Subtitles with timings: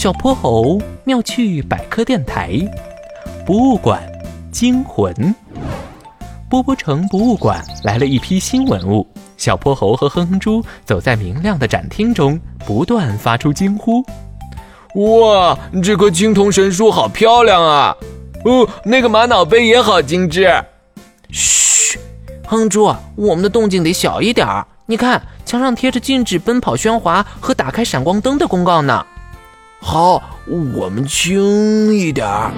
[0.00, 2.58] 小泼猴妙趣百科电台，
[3.44, 4.02] 博物馆
[4.50, 5.12] 惊魂。
[6.48, 14.02] 波波城博物馆来了一批新文物，小泼猴和哼哼猪走在明亮的展厅中，不断发出惊呼
[14.96, 17.94] ：“哇，这棵青铜神树好漂亮啊！
[18.46, 20.50] 哦，那个玛瑙杯也好精致。”
[21.30, 21.98] 嘘，
[22.46, 24.66] 哼猪，我们的动静得小一点儿。
[24.86, 29.04] 你看，墙上贴着禁止奔跑喧哗和打开闪光灯的公告呢。
[29.80, 32.52] 好，我们轻一点儿。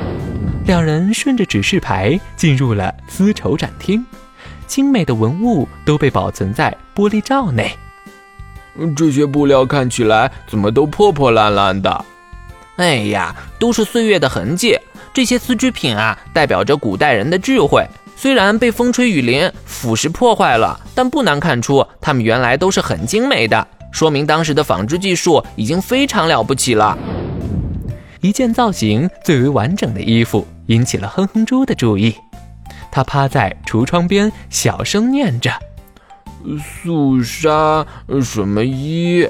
[0.66, 4.04] 两人顺着指示牌进入了丝绸展厅，
[4.66, 7.76] 精美的文物都被保存在玻璃罩内。
[8.96, 12.04] 这些布料看起来怎么都破破烂烂的？
[12.76, 14.78] 哎呀，都是岁月的痕迹。
[15.14, 17.86] 这些丝织品啊，代表着古代人的智慧。
[18.16, 26.96] 虽然被风吹雨淋、腐蚀破坏了，但不难看出，它们原来都是很精美的，说明当时的纺织技术已经非常了不起了。
[28.22, 32.14] 一件造型最为完整的衣服引起了哼哼猪的注意，
[32.88, 35.50] 他趴在橱窗边小声念着
[36.84, 37.84] ：“素纱
[38.22, 39.28] 什么衣？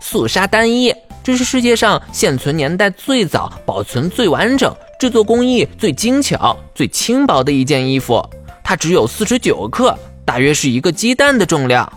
[0.00, 8.24] 素纱单衣，这是世界上现存年代最早、保存最完整、制作工艺最精巧、最轻薄的一件衣服。
[8.62, 11.92] 它只有四十九克，大约是一个鸡蛋的重量。”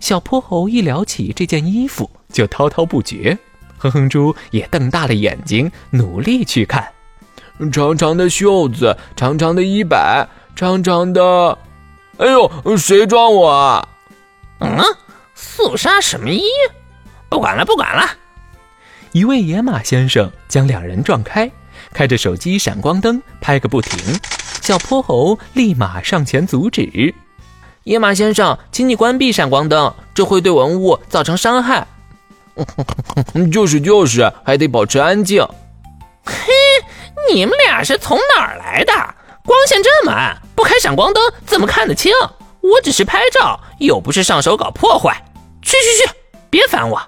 [0.00, 3.38] 小泼猴一聊起这件衣服，就滔滔不绝。
[3.78, 6.86] 哼哼猪也瞪大了眼睛，努力去看。
[7.72, 11.58] 长长的袖子，长长的衣摆，长长的……
[12.18, 13.88] 哎呦，谁撞我啊？
[14.60, 14.78] 嗯，
[15.34, 16.42] 素纱什么衣？
[17.28, 18.08] 不管了，不管了。
[19.12, 21.50] 一位野马先生将两人撞开，
[21.92, 23.98] 开着手机闪光灯拍个不停。
[24.62, 27.14] 小泼猴立马上前阻止。
[27.84, 31.86] 野马先生，请你关闭闪光灯，这会对文物造成伤害。
[33.52, 35.46] 就是就是，还得保持安静。
[36.24, 36.52] 嘿，
[37.32, 38.92] 你们俩是从哪儿来的？
[39.44, 42.12] 光线这么暗，不开闪光灯怎么看得清？
[42.60, 45.22] 我只是拍照，又不是上手搞破坏。
[45.62, 46.14] 去去去，
[46.50, 47.00] 别烦我！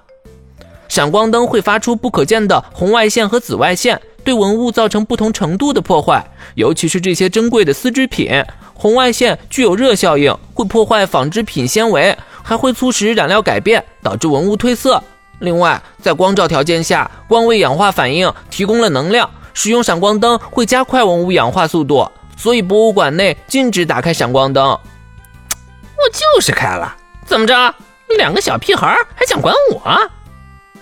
[0.87, 6.25] 闪光灯会发出不可见的红外线和紫外线，对文物造成不同程度的破坏。
[6.55, 8.43] 尤其是这些珍贵的丝织品，
[8.73, 15.03] 红外线具有热效应，会破坏纺织品纤维，还会促使染料改变，导致文物褪色。
[15.39, 19.29] 另外，在光照条件下，光为氧化反应提供了能量。
[19.53, 24.63] 使用闪光灯会加快文物氧化速度，所以博物馆内禁止打开闪光灯。
[24.63, 26.95] 我就是开了，
[27.25, 27.75] 怎么着？
[28.17, 29.81] 两个小屁孩还想管我？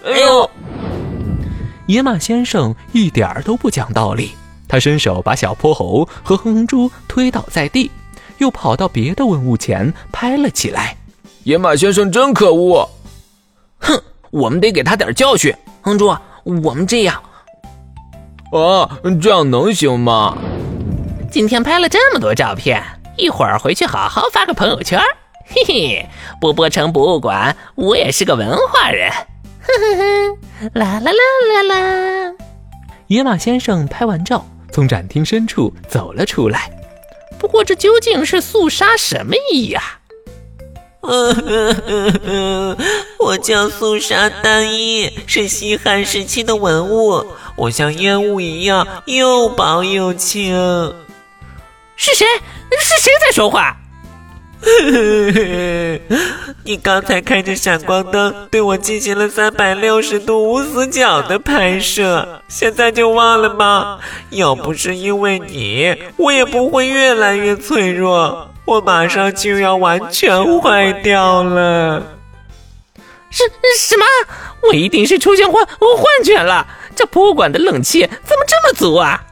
[0.06, 0.50] 哎呦！
[1.88, 4.34] 野马先生一点儿都不讲道理，
[4.68, 7.89] 他伸手把小泼猴和哼哼猪推倒在地，
[8.38, 10.95] 又跑到别的文物前拍了起来。
[11.44, 12.88] 野马先生真可恶！
[13.79, 14.03] 哼！
[14.31, 17.21] 我们得给他点教训，哼猪，我们这样，
[18.51, 18.89] 啊，
[19.21, 20.38] 这样能行吗？
[21.31, 22.81] 今天拍了这么多照片，
[23.17, 24.99] 一会儿回去好好发个朋友圈。
[25.45, 26.09] 嘿嘿，
[26.41, 29.11] 波波城博物馆，我也是个文化人。
[29.61, 32.33] 哼哼哼，啦啦啦啦啦。
[33.07, 36.69] 野马先生拍完照，从展厅深处走了出来。
[37.39, 39.96] 不过这究竟是肃杀什么意呀？
[43.19, 47.25] 我叫肃杀单衣，是西汉时期的文物。
[47.55, 50.53] 我像烟雾一样又薄又轻。
[51.95, 52.25] 是谁？
[52.79, 53.77] 是谁在说话？
[56.65, 63.99] 你刚才开着闪光灯对我进行了三百六十度无死角的拍摄，现在就忘了吗？
[64.31, 68.49] 要不是因为你，我也不会越来越脆弱。
[68.67, 72.03] 我马上就要完全坏掉了！
[73.29, 73.44] 什
[73.79, 74.05] 什么？
[74.67, 76.67] 我一定是出现幻幻觉了！
[76.94, 79.23] 这博物馆的冷气怎么这么足啊？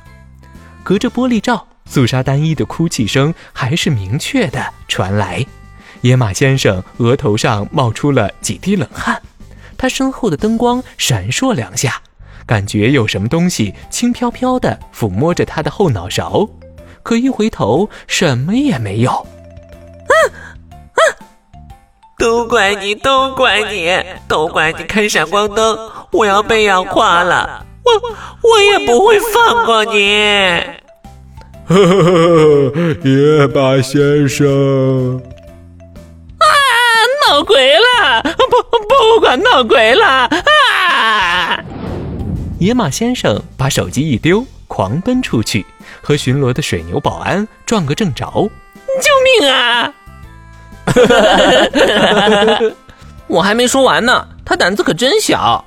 [0.83, 5.45] 隔着玻璃罩，肃杀单一的哭泣声还是明确的传来。
[5.99, 9.21] 野马先生额头上冒出了几滴冷汗，
[9.77, 12.01] 他身后的灯光闪烁两下，
[12.45, 16.47] 感觉有什么东西轻飘飘的抚摸着他的后脑勺。
[17.01, 19.27] 可一回头，什么也没有。
[20.15, 20.31] 啊
[20.93, 20.99] 啊！
[22.17, 23.91] 都怪你，都怪你，
[24.27, 25.77] 都怪你开闪光灯！
[26.11, 27.91] 我要被氧化了，我
[28.49, 30.63] 我也不会放过你。
[31.67, 35.21] 呵呵呵呵，野马先生！
[36.37, 36.45] 啊！
[37.27, 38.21] 闹鬼了！
[38.21, 40.05] 不，不管闹鬼了！
[40.05, 41.59] 啊！
[42.59, 45.65] 野马先生把手机一丢，狂奔出去。
[46.01, 49.91] 和巡逻的水牛保安撞个正着，救命啊！
[53.27, 55.63] 我还没说完呢，他胆子可真小。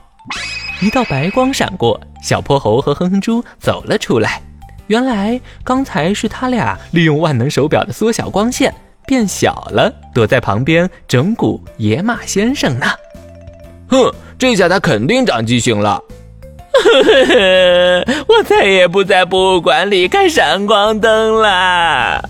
[0.80, 4.40] 一道白光闪过，小泼猴和哼哼猪走了出来。
[4.86, 8.72] 原来刚才是他俩利用万能手表的缩小光线
[9.06, 12.86] 变小了，躲在旁边整蛊野马先生呢。
[13.88, 16.00] 哼，这下他肯定长记性了。
[18.28, 22.28] 我再也不在博物馆里看闪光灯了。